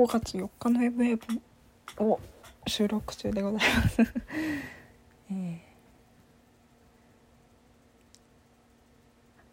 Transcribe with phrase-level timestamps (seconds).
[0.00, 1.20] 5月4日のウェブウェ
[1.98, 2.18] ブを
[2.66, 4.00] 収録中でございます
[5.30, 5.60] え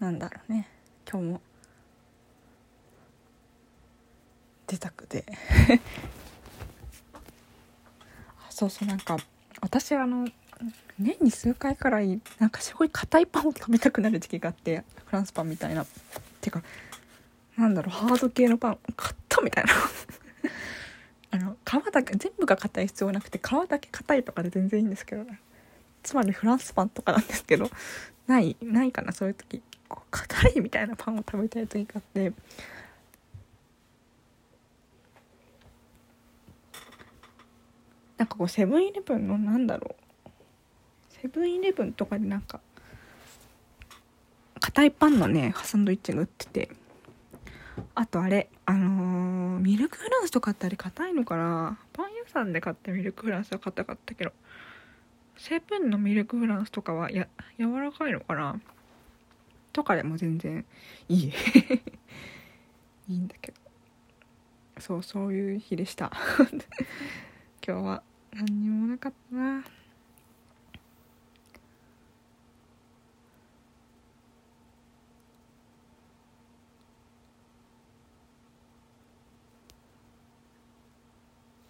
[0.00, 0.10] ー、な。
[0.10, 0.66] んだろうね
[1.06, 1.40] 今日も
[4.66, 5.26] 自宅で
[8.48, 8.94] あそうそうな。
[8.94, 9.18] んか
[9.60, 10.26] 私あの
[10.98, 12.46] 年に数回くらいな。
[12.46, 14.08] んかすごい硬いパンを食べたくな。
[14.08, 15.84] る時期があってフランスパンみたいな。
[16.40, 16.62] てか
[17.58, 17.68] な。
[17.68, 19.74] んだろうハード系のパン買ったみたいな。
[21.32, 25.24] あの皮だけ全部が硬い必要なくて皮だけ硬いとかで全然いいんですけど
[26.02, 27.70] つまりフランスパンとかなんですけど
[28.26, 29.62] ないないかなそういう時。
[30.10, 32.32] 硬いみたいなパンを食べたい時があって。
[38.16, 40.32] なんかこうセブンイレブンのなんだろう。
[41.20, 42.60] セブンイレブンとかでなんか
[44.60, 46.70] 硬いパンのねハサンドイッチが売ってて。
[47.94, 49.29] あとあれあのー、
[49.60, 51.78] ミルクフランスとかってあれ硬いのかな？
[51.92, 54.32] パン屋さんで買ったミルクフランスは硬かったけど。
[55.36, 57.26] セブンのミルクフランスとかはや
[57.58, 58.60] 柔らかいのかな？
[59.72, 60.64] とかでも全然
[61.08, 61.32] いい。
[63.08, 63.60] いいんだけど。
[64.78, 66.10] そうそういう日でした。
[67.66, 69.64] 今日は何にもなかったな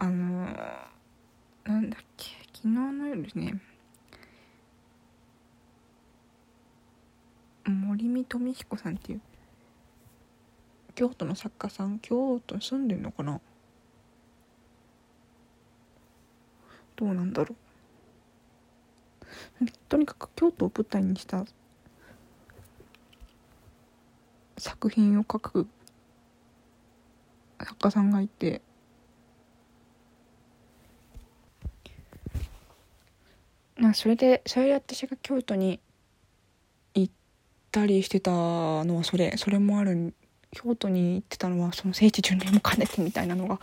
[0.00, 0.46] あの
[1.64, 3.60] なんだっけ昨日の夜ね
[7.64, 9.20] 森見富彦さんっていう
[10.96, 13.40] 京都の作家さん京都に住んでんのかな？
[16.96, 17.54] どうなんだろ
[19.60, 19.66] う。
[19.88, 21.44] とにかく京都を舞台にした
[24.56, 25.68] 作品を書く
[27.60, 28.62] 作家さんがいて
[33.88, 35.80] まあそれでそれで私が京都に
[36.94, 37.12] 行っ
[37.72, 40.12] たりしてたのはそれそれもある
[40.50, 43.58] 京都に行ってたのはその聖地巡礼も兼ねてみたいなのが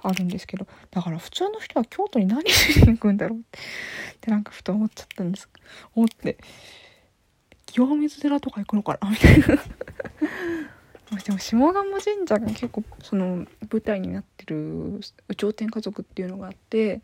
[0.00, 3.42] あるんですけどだから普通の人は京都に何しに行くんだろうっ
[4.20, 5.48] てなんかふと思っちゃったんです。
[5.96, 6.38] 思って
[7.66, 9.46] 清水寺とか行くのかなみたいな。
[11.24, 17.02] でも下鴨神社が結構その舞台になってる有頂天家族っていうのがあって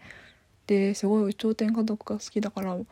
[0.66, 2.86] ですごい頂天家族が好きだから、うん、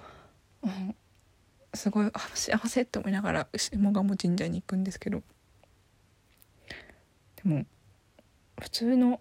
[1.75, 5.23] すごい幸せって思いながら下鴨神社に行くんですけど
[7.43, 7.65] でも
[8.61, 9.21] 普通の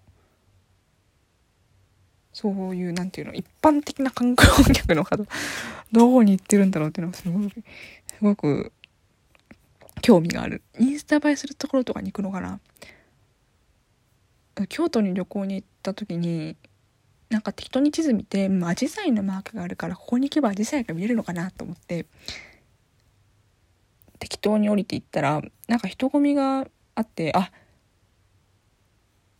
[2.33, 5.23] そういうなんていうの一般的な観光客の方
[5.91, 8.71] どこに行ってるんだろうっていうのはすごくすごく
[10.01, 10.63] 興味がある。
[10.79, 12.59] インスタ映えするところとかに行くのかな。
[14.67, 16.55] 京都に旅行に行った時に
[17.31, 22.05] なんか適当に地図見てアジサイのマークがあるからここに行けばアジサイが見れるのかなと思って
[24.19, 27.49] 適当に降りていったらなんか人混みがあってあ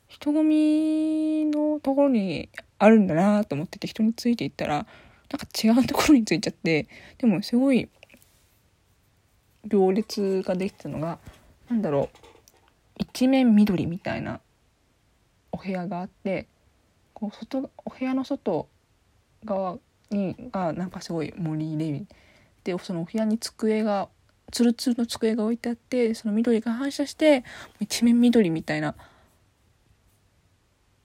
[0.07, 4.85] 人混みのところにあるんだなと思って適当についていったらなん
[5.37, 6.87] か違うところについちゃって
[7.17, 7.89] でもすごい
[9.65, 11.19] 行列ができたのが
[11.69, 12.17] 何だろう
[12.99, 14.39] 一面緑みたいな
[15.51, 16.47] お部屋があって
[17.21, 18.67] こう外お部屋の外
[19.45, 19.77] 側
[20.09, 22.03] にがなんかすごい森で
[22.63, 24.09] でそのお部屋に机が
[24.51, 27.43] ツルツルの机が置いてあってその緑が反射して
[27.79, 28.95] 一面緑みたいな。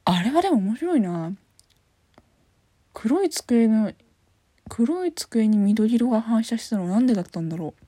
[0.06, 1.32] あれはでも面白いな。
[2.94, 3.92] 黒い机の
[4.70, 7.82] 黒い机に緑色が反射したのなんでだったんだろう。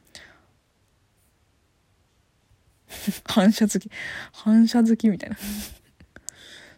[3.25, 3.91] 反射好き
[4.33, 5.39] 反射好きみたいな。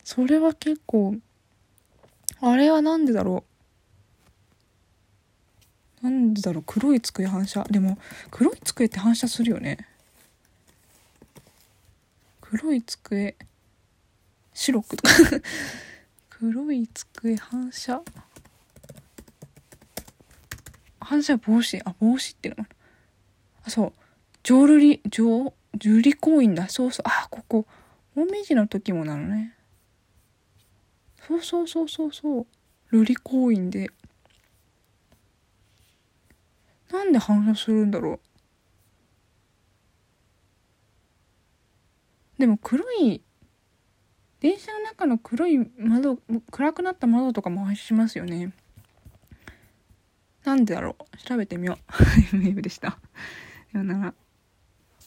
[0.04, 1.16] それは結構
[2.42, 3.44] あれはなんでだろ
[6.02, 6.04] う。
[6.04, 6.64] なんでだろう。
[6.66, 7.64] 黒い机反射。
[7.64, 7.98] でも
[8.30, 9.86] 黒い机って反射するよね。
[12.40, 13.36] 黒い机。
[14.54, 14.96] 白く。
[16.30, 18.02] 黒い机反射。
[21.00, 21.80] 反射防止。
[21.84, 22.66] あ防止っていうの
[23.64, 23.92] あそう。
[24.42, 26.68] 浄瑠璃浄瑠璃公園だ。
[26.68, 27.04] そうそう。
[27.06, 27.66] あここ。
[28.14, 29.54] もみじの時もなのね。
[31.30, 32.46] そうそうそうそうそう。
[32.92, 33.88] 瑠璃公園で。
[36.90, 38.20] なんで反射するんだろう。
[42.40, 43.22] でも黒い
[44.40, 46.18] 電車の中の黒い窓
[46.50, 48.52] 暗くなった窓とかも反射しますよね。
[50.42, 51.16] なんでだろう。
[51.18, 51.78] 調べてみよ
[52.32, 52.36] う。
[52.38, 52.90] ウェブでした。
[52.90, 52.98] さ
[53.74, 54.14] ようなら。